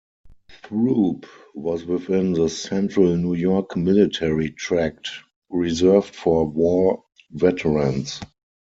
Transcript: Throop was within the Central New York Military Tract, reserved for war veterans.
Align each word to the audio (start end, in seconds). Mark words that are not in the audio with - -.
Throop 0.63 1.27
was 1.53 1.85
within 1.85 2.33
the 2.33 2.49
Central 2.49 3.15
New 3.17 3.35
York 3.35 3.77
Military 3.77 4.49
Tract, 4.49 5.09
reserved 5.51 6.15
for 6.15 6.43
war 6.49 7.03
veterans. 7.29 8.19